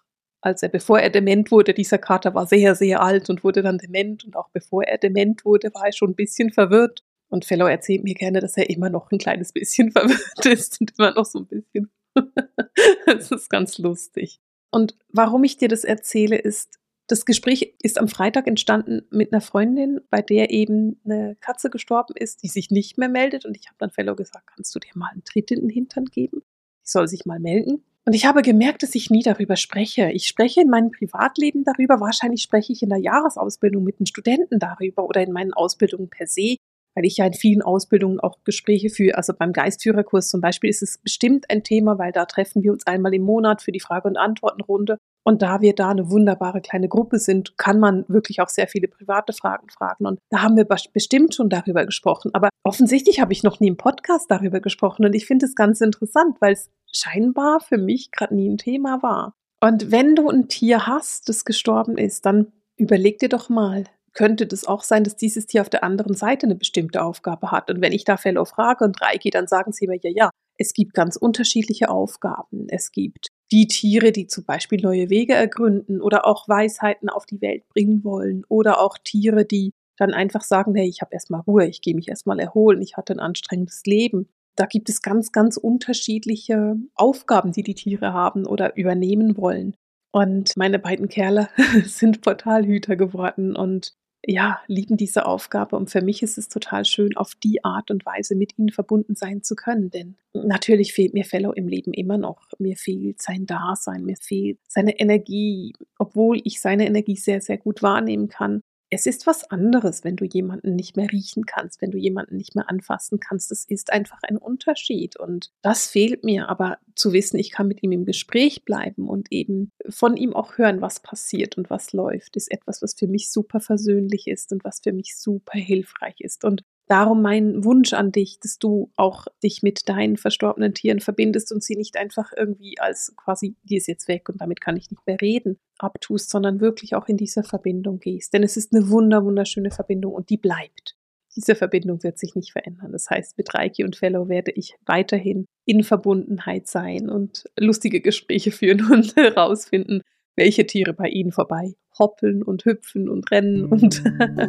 als 0.43 0.63
er, 0.63 0.69
bevor 0.69 1.01
er 1.01 1.09
dement 1.09 1.51
wurde, 1.51 1.73
dieser 1.73 1.99
Kater 1.99 2.35
war 2.35 2.47
sehr, 2.47 2.75
sehr 2.75 3.03
alt 3.03 3.31
und 3.31 3.43
wurde 3.45 3.63
dann 3.63 3.79
dement 3.79 4.25
und 4.25 4.37
auch 4.37 4.51
bevor 4.51 4.85
er 4.85 4.99
dement 4.99 5.45
wurde, 5.45 5.73
war 5.73 5.87
er 5.87 5.93
schon 5.93 6.11
ein 6.11 6.17
bisschen 6.17 6.51
verwirrt. 6.51 7.03
Und 7.29 7.47
Fellow 7.47 7.67
erzählt 7.67 8.05
mir 8.05 8.15
gerne, 8.15 8.41
dass 8.41 8.57
er 8.59 8.69
immer 8.69 8.91
noch 8.91 9.11
ein 9.11 9.19
kleines 9.19 9.53
bisschen 9.53 9.91
verwirrt 9.93 10.47
ist 10.47 10.81
und 10.81 10.93
immer 10.99 11.13
noch 11.13 11.25
so 11.25 11.41
ein 11.41 11.47
bisschen. 11.47 11.91
das 13.07 13.31
ist 13.31 13.49
ganz 13.49 13.79
lustig. 13.79 14.39
Und 14.71 14.97
warum 15.09 15.45
ich 15.45 15.57
dir 15.57 15.69
das 15.69 15.85
erzähle, 15.85 16.37
ist, 16.37 16.79
das 17.07 17.27
Gespräch 17.27 17.75
ist 17.83 17.99
am 17.99 18.09
Freitag 18.09 18.47
entstanden 18.47 19.03
mit 19.11 19.33
einer 19.33 19.43
Freundin, 19.43 20.01
bei 20.11 20.23
der 20.23 20.51
eben 20.51 21.01
eine 21.05 21.37
Katze 21.41 21.69
gestorben 21.69 22.15
ist, 22.17 22.43
die 22.43 22.49
sich 22.49 22.71
nicht 22.71 22.97
mehr 22.97 23.09
meldet. 23.09 23.45
Und 23.45 23.57
ich 23.57 23.67
habe 23.67 23.77
dann 23.79 23.91
Fellow 23.91 24.15
gesagt, 24.15 24.47
kannst 24.55 24.75
du 24.75 24.79
dir 24.79 24.93
mal 24.95 25.11
einen 25.13 25.25
Tritt 25.25 25.51
in 25.51 25.61
den 25.61 25.71
Hintern 25.71 26.07
geben? 26.07 26.43
Die 26.83 26.89
soll 26.89 27.09
sich 27.09 27.27
mal 27.27 27.41
melden. 27.41 27.85
Und 28.07 28.15
ich 28.15 28.27
habe 28.27 28.43
gemerkt, 28.43 28.83
dass 28.83 28.95
ich 28.95 29.11
nie 29.11 29.23
darüber 29.23 29.57
spreche. 29.57 30.11
Ich 30.13 30.27
spreche 30.27 30.61
in 30.61 30.69
meinem 30.69 30.91
Privatleben 30.91 31.65
darüber. 31.65 32.01
Wahrscheinlich 32.01 32.43
spreche 32.43 32.73
ich 32.73 32.83
in 32.83 32.91
der 32.91 32.99
Jahresausbildung 32.99 33.83
mit 33.83 33.99
den 33.99 34.07
Studenten 34.07 34.59
darüber 34.59 35.05
oder 35.05 35.23
in 35.23 35.33
meinen 35.33 35.55
Ausbildungen 35.55 36.11
per 36.11 36.27
se 36.27 36.57
weil 36.95 37.05
ich 37.05 37.17
ja 37.17 37.27
in 37.27 37.35
vielen 37.35 37.63
Ausbildungen 37.63 38.21
auch 38.21 38.39
Gespräche 38.45 38.91
führe. 38.91 39.17
Also 39.17 39.33
beim 39.33 39.53
Geistführerkurs 39.53 40.29
zum 40.29 40.41
Beispiel 40.41 40.71
ist 40.71 40.83
es 40.83 40.99
bestimmt 40.99 41.51
ein 41.51 41.65
Thema, 41.65 41.99
weil 41.99 42.13
da 42.13 42.25
treffen 42.25 42.63
wir 42.63 42.73
uns 42.73 42.87
einmal 42.87 43.15
im 43.15 43.23
Monat 43.23 43.63
für 43.63 43.73
die 43.73 43.81
Frage- 43.81 44.09
und 44.09 44.17
Antwortenrunde. 44.17 44.99
Und 45.27 45.41
da 45.41 45.63
wir 45.63 45.75
da 45.75 45.89
eine 45.89 46.11
wunderbare 46.11 46.61
kleine 46.61 46.89
Gruppe 46.89 47.19
sind, 47.19 47.57
kann 47.57 47.81
man 47.81 48.05
wirklich 48.09 48.41
auch 48.41 48.51
sehr 48.51 48.69
viele 48.69 48.89
private 48.89 49.33
Fragen 49.33 49.71
fragen. 49.71 50.07
Und 50.07 50.21
da 50.29 50.43
haben 50.43 50.57
wir 50.57 50.67
bestimmt 50.93 51.35
schon 51.35 51.49
darüber 51.49 51.87
gesprochen. 51.87 52.31
Aber 52.35 52.51
offensichtlich 52.63 53.21
habe 53.21 53.33
ich 53.33 53.43
noch 53.43 53.59
nie 53.59 53.69
im 53.69 53.79
Podcast 53.79 54.31
darüber 54.31 54.61
gesprochen. 54.61 55.07
Und 55.07 55.15
ich 55.15 55.27
finde 55.27 55.47
es 55.47 55.55
ganz 55.55 55.81
interessant, 55.81 56.37
weil 56.41 56.53
es 56.53 56.71
scheinbar 56.93 57.61
für 57.61 57.79
mich 57.79 58.13
gerade 58.13 58.35
nie 58.35 58.51
ein 58.51 58.59
Thema 58.59 59.03
war. 59.03 59.35
Und 59.61 59.91
wenn 59.91 60.15
du 60.15 60.29
ein 60.29 60.49
Tier 60.49 60.87
hast, 60.87 61.31
das 61.31 61.47
gestorben 61.47 61.97
ist, 61.97 62.27
dann 62.27 62.53
überleg 62.77 63.19
dir 63.19 63.31
doch 63.31 63.49
mal, 63.49 63.85
könnte 64.15 64.47
das 64.47 64.65
auch 64.65 64.83
sein, 64.83 65.05
dass 65.05 65.17
dieses 65.17 65.47
Tier 65.47 65.61
auf 65.61 65.69
der 65.69 65.85
anderen 65.85 66.15
Seite 66.15 66.47
eine 66.47 66.55
bestimmte 66.55 67.03
Aufgabe 67.03 67.51
hat. 67.51 67.71
Und 67.71 67.83
wenn 67.83 67.93
ich 67.93 68.05
da 68.05 68.17
Fellow 68.17 68.45
frage 68.45 68.85
und 68.85 69.01
Reiki, 69.03 69.31
dann 69.31 69.47
sagen 69.47 69.73
sie 69.73 69.87
mir 69.87 69.99
ja, 70.03 70.11
ja, 70.11 70.31
es 70.57 70.73
gibt 70.73 70.95
ganz 70.95 71.17
unterschiedliche 71.17 71.89
Aufgaben. 71.89 72.67
Es 72.69 72.93
gibt 72.93 73.29
die 73.51 73.67
Tiere, 73.67 74.13
die 74.13 74.27
zum 74.27 74.45
Beispiel 74.45 74.81
neue 74.81 75.11
Wege 75.11 75.35
ergründen 75.35 76.01
oder 76.01 76.27
auch 76.27 76.49
Weisheiten 76.49 77.09
auf 77.09 77.27
die 77.27 77.41
Welt 77.41 77.69
bringen 77.69 78.05
wollen 78.05 78.45
oder 78.49 78.81
auch 78.81 78.97
Tiere, 78.99 79.45
die 79.45 79.73
dann 79.97 80.13
einfach 80.13 80.43
sagen, 80.43 80.75
hey, 80.75 80.89
ich 80.89 81.03
habe 81.03 81.13
erstmal 81.13 81.41
Ruhe, 81.43 81.67
ich 81.67 81.81
gehe 81.81 81.95
mich 81.95 82.09
erstmal 82.09 82.41
erholen, 82.41 82.83
ich 82.83 82.97
hatte 82.97 83.13
ein 83.13 83.21
anstrengendes 83.21 83.83
Leben. 83.85 84.29
Da 84.57 84.67
gibt 84.67 84.89
es 84.89 85.03
ganz, 85.03 85.33
ganz 85.33 85.57
unterschiedliche 85.57 86.77
Aufgaben, 86.95 87.53
die 87.53 87.63
die 87.63 87.75
Tiere 87.75 88.13
haben 88.13 88.47
oder 88.47 88.77
übernehmen 88.77 89.37
wollen. 89.37 89.75
Und 90.13 90.57
meine 90.57 90.79
beiden 90.79 91.09
Kerle 91.09 91.49
sind 91.85 92.21
Portalhüter 92.21 92.95
geworden 92.95 93.57
und 93.57 93.95
ja, 94.27 94.61
lieben 94.67 94.97
diese 94.97 95.27
Aufgabe. 95.27 95.77
Und 95.77 95.91
für 95.91 96.03
mich 96.03 96.23
ist 96.23 96.39
es 96.39 96.49
total 96.49 96.85
schön, 96.85 97.17
auf 97.17 97.35
die 97.43 97.65
Art 97.65 97.91
und 97.91 98.05
Weise 98.07 98.35
mit 98.35 98.59
ihnen 98.59 98.71
verbunden 98.71 99.15
sein 99.15 99.43
zu 99.43 99.55
können. 99.55 99.91
Denn 99.91 100.17
natürlich 100.33 100.93
fehlt 100.93 101.15
mir 101.15 101.25
Fellow 101.25 101.53
im 101.53 101.69
Leben 101.69 101.93
immer 101.93 102.19
noch. 102.19 102.49
Mir 102.59 102.77
fehlt 102.77 103.21
sein 103.21 103.47
Dasein, 103.47 104.05
mir 104.05 104.17
fehlt 104.17 104.59
seine 104.69 104.99
Energie, 104.99 105.75
obwohl 105.99 106.41
ich 106.45 106.61
seine 106.61 106.87
Energie 106.87 107.17
sehr, 107.17 107.41
sehr 107.41 107.59
gut 107.59 107.83
wahrnehmen 107.83 108.29
kann 108.29 108.63
es 108.95 109.07
ist 109.07 109.27
was 109.27 109.51
anderes, 109.51 110.05
wenn 110.05 110.15
du 110.15 110.25
jemanden 110.25 110.77
nicht 110.77 110.97
mehr 110.97 111.11
riechen 111.11 111.47
kannst, 111.47 111.83
wenn 111.83 111.91
du 111.91 111.99
jemanden 111.99 112.37
nicht 112.37 112.55
mehr 112.55 112.71
anfassen 112.71 113.19
kannst. 113.19 113.51
Das 113.51 113.65
ist 113.65 113.93
einfach 113.93 114.21
ein 114.23 114.37
Unterschied 114.37 115.19
und 115.19 115.51
das 115.63 115.89
fehlt 115.89 116.23
mir. 116.23 116.49
Aber 116.49 116.79
zu 116.95 117.13
wissen, 117.13 117.39
ich 117.39 117.51
kann 117.51 117.67
mit 117.67 117.83
ihm 117.83 117.91
im 117.91 118.05
Gespräch 118.05 118.65
bleiben 118.65 119.09
und 119.09 119.33
eben 119.33 119.73
von 119.89 120.17
ihm 120.17 120.33
auch 120.33 120.59
hören, 120.59 120.81
was 120.81 121.01
passiert 121.01 121.59
und 121.59 121.71
was 121.71 121.93
läuft, 121.93 122.37
ist 122.37 122.51
etwas, 122.51 122.83
was 122.83 122.95
für 122.95 123.09
mich 123.09 123.31
super 123.31 123.59
versöhnlich 123.59 124.29
ist 124.29 124.53
und 124.53 124.65
was 124.65 124.81
für 124.81 124.93
mich 124.93 125.17
super 125.17 125.59
hilfreich 125.59 126.21
ist. 126.21 126.45
Und 126.45 126.63
Darum 126.87 127.23
mein 127.23 127.65
Wunsch 127.65 127.95
an 127.95 128.13
dich, 128.13 128.39
dass 128.41 128.59
du 128.59 128.91
auch 128.97 129.27
dich 129.43 129.63
mit 129.63 129.89
deinen 129.89 130.19
verstorbenen 130.19 130.75
Tieren 130.75 131.01
verbindest 131.01 131.51
und 131.51 131.63
sie 131.63 131.77
nicht 131.77 131.97
einfach 131.97 132.31
irgendwie 132.37 132.79
als 132.79 133.15
quasi, 133.17 133.57
die 133.63 133.77
ist 133.77 133.89
jetzt 133.89 134.07
weg 134.07 134.29
und 134.29 134.41
damit 134.41 134.61
kann 134.61 134.77
ich 134.77 134.91
nicht 134.91 135.07
mehr 135.07 135.21
reden, 135.21 135.59
abtust, 135.79 136.29
sondern 136.29 136.61
wirklich 136.61 136.95
auch 136.95 137.09
in 137.09 137.17
dieser 137.17 137.43
Verbindung 137.43 138.01
gehst. 138.01 138.35
Denn 138.35 138.43
es 138.43 138.59
ist 138.59 138.75
eine 138.75 138.91
wunder, 138.91 139.25
wunderschöne 139.25 139.71
Verbindung 139.71 140.13
und 140.13 140.29
die 140.29 140.37
bleibt. 140.37 140.97
Diese 141.37 141.55
Verbindung 141.55 142.03
wird 142.03 142.19
sich 142.19 142.35
nicht 142.35 142.53
verändern. 142.53 142.93
Das 142.93 143.11
heißt, 143.11 143.39
mit 143.39 143.53
Reiki 143.55 143.83
und 143.83 143.97
Fellow 143.97 144.29
werde 144.29 144.53
ich 144.53 144.77
weiterhin 144.85 145.47
in 145.65 145.83
Verbundenheit 145.83 146.69
sein 146.69 147.09
und 147.09 147.45
lustige 147.59 148.01
Gespräche 148.01 148.53
führen 148.53 148.85
und 148.93 149.17
herausfinden, 149.17 150.03
welche 150.37 150.67
Tiere 150.67 150.93
bei 150.93 151.09
ihnen 151.09 151.33
vorbei 151.33 151.75
hoppeln 151.99 152.43
und 152.43 152.65
hüpfen 152.65 153.09
und 153.09 153.31
rennen 153.31 153.65
und 153.67 154.03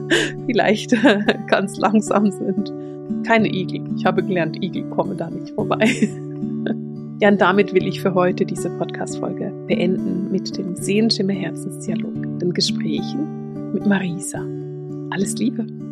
vielleicht 0.48 0.96
ganz 1.48 1.78
langsam 1.78 2.32
sind. 2.32 2.74
Keine 3.26 3.48
Igel. 3.48 3.82
Ich 3.98 4.06
habe 4.06 4.24
gelernt, 4.24 4.64
Igel 4.64 4.84
kommen 4.90 5.18
da 5.18 5.30
nicht 5.30 5.52
vorbei. 5.52 5.86
ja, 7.22 7.30
und 7.30 7.40
damit 7.40 7.74
will 7.74 7.88
ich 7.88 8.02
für 8.02 8.14
heute 8.14 8.46
diese 8.46 8.70
Podcast-Folge 8.78 9.52
beenden 9.68 10.32
mit 10.32 10.58
dem 10.58 10.76
Sehenschimmer 10.76 11.34
Herzensdialog, 11.34 12.40
den 12.40 12.54
Gesprächen 12.54 13.74
mit 13.74 13.86
Marisa. 13.86 14.40
Alles 15.12 15.36
Liebe! 15.38 15.85